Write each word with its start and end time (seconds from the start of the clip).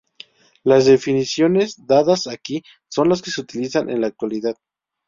Las 0.63 0.85
definiciones 0.87 1.85
dadas 1.85 2.25
aquí 2.25 2.63
son 2.89 3.07
las 3.07 3.21
que 3.21 3.29
se 3.29 3.39
utilizan 3.41 3.91
en 3.91 4.01
la 4.01 4.07
actualidad. 4.07 4.55